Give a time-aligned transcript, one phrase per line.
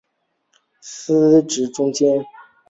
[0.81, 2.25] 司职中坚。